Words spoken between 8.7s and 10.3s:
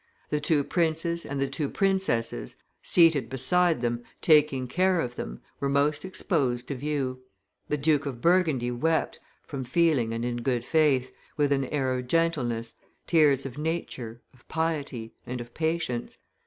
wept, from feeling and